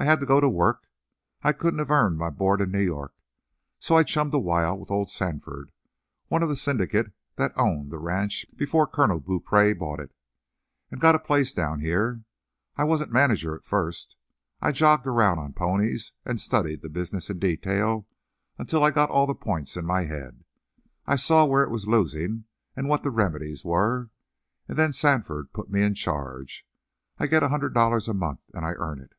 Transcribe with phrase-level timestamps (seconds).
[0.00, 0.86] "I had to go to work.
[1.42, 3.16] I couldn't have earned my board in New York,
[3.80, 5.72] so I chummed a while with old Sandford,
[6.28, 10.14] one of the syndicate that owned the ranch before Colonel Beaupree bought it,
[10.92, 12.22] and got a place down here.
[12.76, 14.14] I wasn't manager at first.
[14.60, 18.06] I jogged around on ponies and studied the business in detail,
[18.56, 20.44] until I got all the points in my head.
[21.06, 22.44] I saw where it was losing
[22.76, 24.10] and what the remedies were,
[24.68, 26.68] and then Sandford put me in charge.
[27.18, 29.16] I get a hundred dollars a month, and I earn it."